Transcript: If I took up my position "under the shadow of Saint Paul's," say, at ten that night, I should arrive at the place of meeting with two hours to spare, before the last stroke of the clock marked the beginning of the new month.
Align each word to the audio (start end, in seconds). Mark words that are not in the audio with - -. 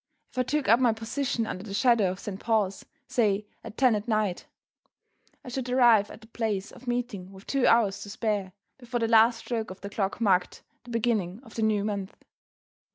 If 0.31 0.39
I 0.39 0.41
took 0.41 0.67
up 0.67 0.79
my 0.79 0.93
position 0.93 1.45
"under 1.45 1.63
the 1.63 1.75
shadow 1.75 2.09
of 2.09 2.19
Saint 2.19 2.39
Paul's," 2.39 2.85
say, 3.07 3.45
at 3.63 3.77
ten 3.77 3.93
that 3.93 4.07
night, 4.07 4.47
I 5.45 5.49
should 5.49 5.69
arrive 5.69 6.09
at 6.09 6.21
the 6.21 6.27
place 6.29 6.71
of 6.71 6.87
meeting 6.87 7.31
with 7.31 7.45
two 7.45 7.67
hours 7.67 8.01
to 8.01 8.09
spare, 8.09 8.51
before 8.79 8.99
the 8.99 9.07
last 9.07 9.37
stroke 9.37 9.69
of 9.69 9.81
the 9.81 9.91
clock 9.91 10.19
marked 10.19 10.63
the 10.85 10.89
beginning 10.89 11.39
of 11.43 11.53
the 11.53 11.61
new 11.61 11.83
month. 11.85 12.15